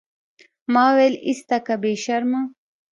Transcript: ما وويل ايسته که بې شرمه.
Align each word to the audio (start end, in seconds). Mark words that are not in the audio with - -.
ما 0.73 0.83
وويل 0.91 1.15
ايسته 1.27 1.57
که 1.65 1.73
بې 1.81 1.93
شرمه. 2.03 2.41